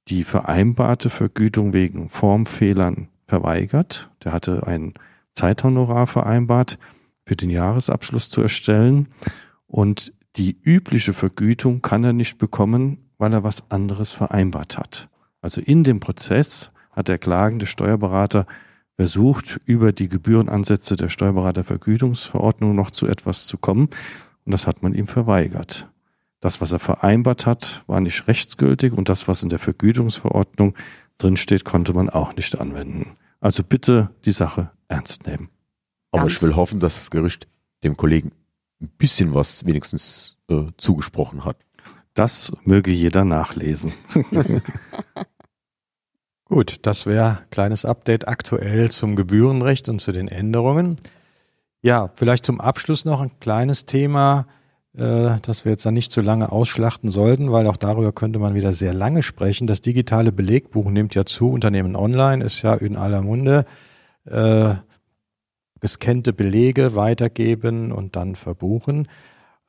die 0.09 0.25
vereinbarte 0.25 1.11
Vergütung 1.11 1.73
wegen 1.73 2.09
Formfehlern 2.09 3.09
verweigert. 3.27 4.11
Der 4.25 4.33
hatte 4.33 4.67
ein 4.67 4.95
Zeithonorar 5.33 6.07
vereinbart 6.07 6.79
für 7.27 7.37
den 7.37 7.51
Jahresabschluss 7.51 8.31
zu 8.31 8.41
erstellen 8.41 9.09
und 9.67 10.13
die 10.37 10.57
übliche 10.63 11.13
Vergütung 11.13 11.83
kann 11.83 12.05
er 12.05 12.13
nicht 12.13 12.39
bekommen, 12.39 13.11
weil 13.19 13.33
er 13.33 13.43
was 13.43 13.71
anderes 13.71 14.13
vereinbart 14.13 14.79
hat. 14.79 15.09
Also 15.41 15.61
in 15.61 15.83
dem 15.85 16.01
Prozess 16.01 16.71
hat 16.93 17.09
der 17.09 17.19
klagende 17.19 17.67
Steuerberater 17.67 18.47
versucht, 18.97 19.61
über 19.65 19.93
die 19.93 20.09
Gebührenansätze 20.09 20.97
der 20.97 21.09
Steuerberatervergütungsverordnung 21.09 22.75
noch 22.75 22.91
zu 22.91 23.07
etwas 23.07 23.47
zu 23.47 23.59
kommen 23.59 23.89
und 24.45 24.53
das 24.53 24.67
hat 24.67 24.83
man 24.83 24.95
ihm 24.95 25.07
verweigert. 25.07 25.91
das, 26.41 26.61
was 26.61 26.71
er 26.71 26.79
vereinbart 26.79 27.45
hat, 27.47 27.83
war 27.87 28.01
nicht 28.01 28.29
rechtsgültig 28.29 28.93
und 28.93 29.09
das, 29.09 29.27
was 29.27 29.43
in 29.43 29.49
der 29.49 29.59
Vergütungsverordnung 29.59 30.75
drinsteht, 31.19 31.65
konnte 31.65 31.93
man 31.93 32.09
auch 32.09 32.37
nicht 32.37 32.61
anwenden. 32.61 33.15
Also 33.41 33.65
bitte 33.65 34.11
die 34.25 34.33
Sache 34.33 34.71
ernst 34.87 35.27
nehmen. 35.27 35.49
Aber 36.21 36.31
ich 36.31 36.43
will 36.43 36.57
hoffen, 36.57 36.81
dass 36.81 36.95
das 36.95 37.11
Gericht 37.11 37.47
dem 37.83 37.97
Kollegen 37.97 38.33
ein 38.81 38.89
bisschen 38.99 39.35
was 39.35 39.65
wenigstens 39.65 40.37
äh, 40.49 40.67
zugesprochen 40.77 41.45
hat. 41.45 41.57
Das 42.15 42.53
möge 42.65 42.91
jeder 42.91 43.25
nachlesen. 43.25 43.93
Gut, 46.47 46.79
das 46.83 47.07
wäre 47.07 47.41
kleines 47.51 47.85
Update 47.85 48.29
aktuell 48.29 48.91
zum 48.91 49.17
Gebührenrecht 49.17 49.89
und 49.89 50.01
zu 50.01 50.13
den 50.13 50.29
Änderungen. 50.29 50.97
Ja, 51.83 52.11
vielleicht 52.15 52.45
zum 52.45 52.61
Abschluss 52.61 53.05
noch 53.05 53.21
ein 53.21 53.39
kleines 53.41 53.85
Thema, 53.85 54.47
äh, 54.97 55.37
das 55.43 55.65
wir 55.65 55.73
jetzt 55.73 55.85
dann 55.85 55.95
nicht 55.95 56.13
zu 56.13 56.21
lange 56.21 56.53
ausschlachten 56.53 57.11
sollten, 57.11 57.53
weil 57.53 57.67
auch 57.67 57.77
darüber 57.77 58.13
könnte 58.13 58.39
man 58.39 58.55
wieder 58.55 58.73
sehr 58.73 58.95
lange 58.95 59.23
sprechen. 59.23 59.67
Das 59.67 59.81
digitale 59.81 60.33
Belegbuch 60.33 60.89
nimmt 60.91 61.15
ja 61.15 61.27
zu, 61.27 61.51
Unternehmen 61.51 61.97
online 61.97 62.45
ist 62.45 62.63
ja 62.63 62.75
in 62.75 62.97
aller 62.97 63.23
Munde. 63.23 63.67
Äh, 64.25 64.77
gescannte 65.81 66.33
Belege 66.33 66.95
weitergeben 66.95 67.93
und 67.93 68.17
dann 68.17 68.35
verbuchen. 68.35 69.09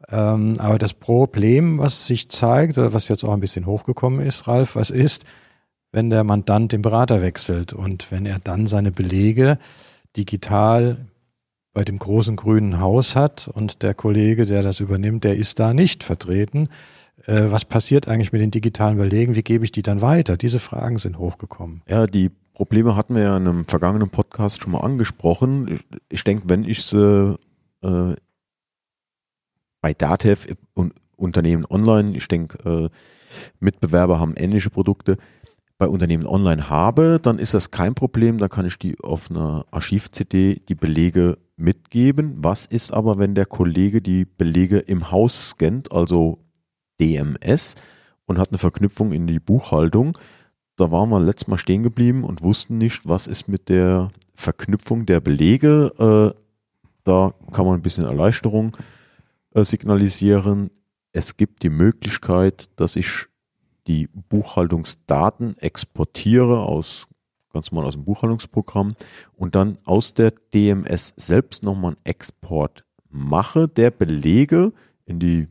Ähm, 0.09 0.53
aber 0.59 0.77
das 0.77 0.93
Problem, 0.93 1.79
was 1.79 2.07
sich 2.07 2.29
zeigt, 2.29 2.77
oder 2.77 2.93
was 2.93 3.07
jetzt 3.07 3.23
auch 3.23 3.33
ein 3.33 3.39
bisschen 3.39 3.65
hochgekommen 3.65 4.25
ist, 4.25 4.47
Ralf, 4.47 4.75
was 4.75 4.89
ist, 4.89 5.25
wenn 5.91 6.09
der 6.09 6.23
Mandant 6.23 6.71
den 6.71 6.81
Berater 6.81 7.21
wechselt 7.21 7.73
und 7.73 8.11
wenn 8.11 8.25
er 8.25 8.39
dann 8.39 8.67
seine 8.67 8.91
Belege 8.91 9.57
digital 10.15 10.97
bei 11.73 11.83
dem 11.83 11.99
großen 11.99 12.35
grünen 12.35 12.79
Haus 12.79 13.15
hat 13.15 13.47
und 13.47 13.83
der 13.83 13.93
Kollege, 13.93 14.45
der 14.45 14.63
das 14.63 14.79
übernimmt, 14.79 15.23
der 15.23 15.35
ist 15.35 15.59
da 15.59 15.73
nicht 15.73 16.03
vertreten. 16.03 16.69
Äh, 17.25 17.51
was 17.51 17.65
passiert 17.65 18.07
eigentlich 18.07 18.31
mit 18.31 18.41
den 18.41 18.51
digitalen 18.51 18.97
Belegen? 18.97 19.35
Wie 19.35 19.43
gebe 19.43 19.63
ich 19.63 19.71
die 19.71 19.83
dann 19.83 20.01
weiter? 20.01 20.37
Diese 20.37 20.59
Fragen 20.59 20.97
sind 20.97 21.19
hochgekommen. 21.19 21.81
Ja, 21.87 22.07
die 22.07 22.31
Probleme 22.57 22.95
hatten 22.95 23.13
wir 23.13 23.21
ja 23.21 23.37
in 23.37 23.47
einem 23.47 23.65
vergangenen 23.65 24.09
Podcast 24.09 24.63
schon 24.63 24.71
mal 24.71 24.79
angesprochen. 24.79 25.67
Ich, 25.67 25.85
ich 26.09 26.23
denke, 26.23 26.49
wenn 26.49 26.63
ich 26.63 26.83
sie 26.83 27.37
äh, 27.83 28.15
bei 29.79 29.93
Datev 29.93 30.47
und 30.73 30.95
Unternehmen 31.17 31.67
online, 31.69 32.17
ich 32.17 32.27
denke, 32.27 32.57
äh, 32.67 32.89
Mitbewerber 33.59 34.19
haben 34.19 34.33
ähnliche 34.35 34.71
Produkte, 34.71 35.17
bei 35.77 35.87
Unternehmen 35.87 36.25
online 36.25 36.67
habe, 36.67 37.19
dann 37.21 37.37
ist 37.37 37.53
das 37.53 37.69
kein 37.69 37.93
Problem, 37.93 38.39
dann 38.39 38.49
kann 38.49 38.65
ich 38.65 38.79
die 38.79 38.99
auf 39.01 39.29
einer 39.29 39.67
Archiv-CD 39.69 40.59
die 40.67 40.73
Belege 40.73 41.37
mitgeben. 41.57 42.37
Was 42.37 42.65
ist 42.65 42.91
aber, 42.91 43.19
wenn 43.19 43.35
der 43.35 43.45
Kollege 43.45 44.01
die 44.01 44.25
Belege 44.25 44.79
im 44.79 45.11
Haus 45.11 45.49
scannt, 45.49 45.91
also 45.91 46.39
DMS, 46.99 47.75
und 48.25 48.39
hat 48.39 48.49
eine 48.49 48.57
Verknüpfung 48.57 49.11
in 49.11 49.27
die 49.27 49.39
Buchhaltung? 49.39 50.17
Da 50.77 50.91
waren 50.91 51.09
wir 51.09 51.19
letztes 51.19 51.47
Mal 51.47 51.57
stehen 51.57 51.81
geblieben 51.83 52.23
und 52.23 52.43
wussten 52.43 52.77
nicht, 52.77 53.07
was 53.07 53.25
ist 53.25 53.47
mit 53.47 53.67
der 53.67 54.09
Verknüpfung 54.35 55.07
der 55.07 55.19
Belege. 55.19 55.91
Äh, 56.35 56.39
da 57.03 57.33
kann 57.51 57.65
man 57.65 57.75
ein 57.75 57.81
bisschen 57.81 58.05
Erleichterung 58.05 58.77
äh, 59.53 59.65
signalisieren. 59.65 60.69
Es 61.13 61.35
gibt 61.35 61.63
die 61.63 61.69
Möglichkeit, 61.69 62.69
dass 62.75 62.95
ich 62.95 63.25
die 63.87 64.07
Buchhaltungsdaten 64.29 65.57
exportiere 65.57 66.59
aus 66.59 67.07
ganz 67.51 67.71
normal 67.71 67.87
aus 67.87 67.95
dem 67.95 68.05
Buchhaltungsprogramm 68.05 68.95
und 69.35 69.55
dann 69.55 69.79
aus 69.83 70.13
der 70.13 70.31
DMS 70.53 71.13
selbst 71.17 71.63
nochmal 71.63 71.93
einen 71.93 72.05
Export 72.05 72.85
mache 73.09 73.67
der 73.67 73.89
Belege 73.89 74.73
in 75.05 75.19
die 75.19 75.47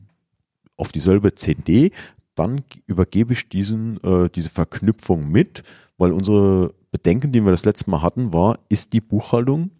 auf 0.77 0.91
dieselbe 0.91 1.35
CD, 1.35 1.91
dann 2.37 2.63
übergebe 2.85 3.33
ich 3.33 3.49
diesen, 3.49 4.01
äh, 4.03 4.29
diese 4.29 4.49
Verknüpfung 4.49 5.29
mit, 5.29 5.63
weil 5.97 6.11
unsere 6.11 6.73
Bedenken, 6.91 7.31
die 7.31 7.43
wir 7.43 7.51
das 7.51 7.65
letzte 7.65 7.89
Mal 7.89 8.01
hatten, 8.01 8.33
war, 8.33 8.59
ist 8.69 8.93
die 8.93 9.01
Buchhaltung 9.01 9.71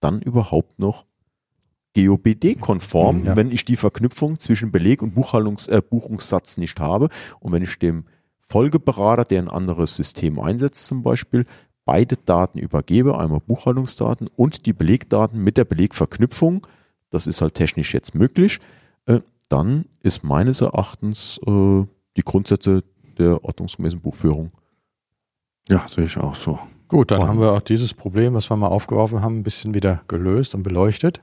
dann 0.00 0.20
überhaupt 0.22 0.78
noch 0.78 1.04
GOBD-konform, 1.96 3.24
Ja. 3.24 3.36
wenn 3.36 3.50
ich 3.50 3.64
die 3.64 3.76
Verknüpfung 3.76 4.38
zwischen 4.38 4.70
Beleg 4.70 5.02
und 5.02 5.14
Buchhaltungs 5.14 5.66
äh, 5.68 5.82
Buchungssatz 5.82 6.56
nicht 6.56 6.78
habe 6.80 7.08
und 7.40 7.52
wenn 7.52 7.62
ich 7.62 7.78
dem 7.78 8.04
Folgeberater, 8.48 9.24
der 9.24 9.42
ein 9.42 9.48
anderes 9.48 9.96
System 9.96 10.38
einsetzt 10.40 10.86
zum 10.86 11.02
Beispiel, 11.02 11.44
beide 11.84 12.16
Daten 12.16 12.58
übergebe, 12.58 13.18
einmal 13.18 13.40
Buchhaltungsdaten 13.40 14.28
und 14.36 14.66
die 14.66 14.72
Belegdaten 14.72 15.42
mit 15.42 15.56
der 15.56 15.64
Belegverknüpfung, 15.64 16.66
das 17.10 17.26
ist 17.26 17.40
halt 17.40 17.54
technisch 17.54 17.92
jetzt 17.94 18.14
möglich, 18.14 18.60
äh, 19.06 19.20
dann 19.48 19.86
ist 20.02 20.22
meines 20.24 20.60
Erachtens 20.60 21.40
äh, 21.46 21.84
die 22.18 22.22
Grundsätze 22.24 22.84
der 23.18 23.42
ordnungsgemäßen 23.42 24.00
Buchführung. 24.00 24.50
Ja, 25.68 25.86
sehe 25.88 26.04
ich 26.04 26.18
auch 26.18 26.34
so. 26.34 26.58
Gut, 26.88 27.10
dann 27.10 27.20
Wow. 27.20 27.28
haben 27.28 27.40
wir 27.40 27.52
auch 27.52 27.60
dieses 27.60 27.94
Problem, 27.94 28.34
was 28.34 28.50
wir 28.50 28.56
mal 28.56 28.68
aufgeworfen 28.68 29.22
haben, 29.22 29.38
ein 29.38 29.42
bisschen 29.42 29.72
wieder 29.74 30.02
gelöst 30.08 30.54
und 30.54 30.62
beleuchtet. 30.62 31.20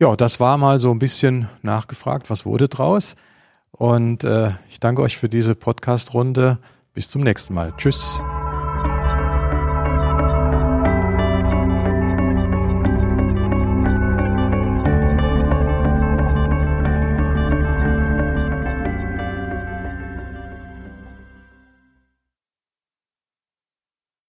Ja, 0.00 0.16
das 0.16 0.40
war 0.40 0.58
mal 0.58 0.78
so 0.78 0.90
ein 0.90 0.98
bisschen 0.98 1.48
nachgefragt, 1.62 2.28
was 2.28 2.44
wurde 2.44 2.68
draus? 2.68 3.14
Und 3.70 4.24
äh, 4.24 4.50
ich 4.68 4.80
danke 4.80 5.00
euch 5.02 5.16
für 5.16 5.28
diese 5.28 5.54
Podcast-Runde. 5.54 6.58
Bis 6.92 7.08
zum 7.08 7.22
nächsten 7.22 7.54
Mal. 7.54 7.72
Tschüss. 7.78 8.20